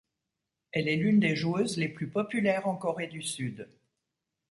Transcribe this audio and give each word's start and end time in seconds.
Elle 0.71 0.87
est 0.87 0.95
l'une 0.95 1.19
des 1.19 1.35
joueuses 1.35 1.77
les 1.77 1.87
plus 1.87 2.09
populaires 2.09 2.67
en 2.67 2.75
Corée 2.75 3.05
du 3.05 3.21
Sud. 3.21 3.69